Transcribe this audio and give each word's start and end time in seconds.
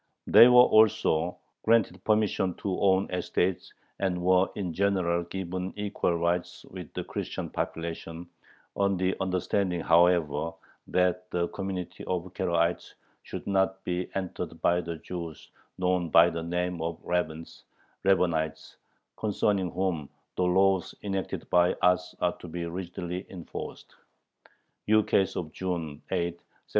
They 0.25 0.47
were 0.47 0.63
also 0.63 1.37
granted 1.61 2.03
permission 2.03 2.55
to 2.55 2.81
own 2.81 3.07
estates, 3.11 3.71
and 3.99 4.23
were 4.23 4.49
in 4.55 4.73
general 4.73 5.25
given 5.25 5.73
equal 5.75 6.15
rights 6.17 6.65
with 6.71 6.91
the 6.95 7.03
Christian 7.03 7.51
population, 7.51 8.27
"on 8.75 8.97
the 8.97 9.15
understanding, 9.19 9.81
however, 9.81 10.53
that 10.87 11.29
the 11.29 11.49
community 11.49 12.03
of 12.05 12.33
Karaites 12.33 12.95
should 13.21 13.45
not 13.45 13.83
be 13.83 14.09
entered 14.15 14.59
by 14.63 14.81
the 14.81 14.95
Jews 14.95 15.51
known 15.77 16.09
by 16.09 16.31
the 16.31 16.41
name 16.41 16.81
of 16.81 16.97
Rabins 17.03 17.65
(Rabbanites), 18.03 18.77
concerning 19.17 19.69
whom 19.69 20.09
the 20.35 20.41
laws 20.45 20.95
enacted 21.03 21.47
by 21.51 21.73
us 21.73 22.15
are 22.19 22.35
to 22.37 22.47
be 22.47 22.65
rigidly 22.65 23.27
enforced" 23.29 23.93
(ukase 24.87 25.35
of 25.35 25.51
June 25.51 26.01
8, 26.09 26.37
1795). 26.37 26.45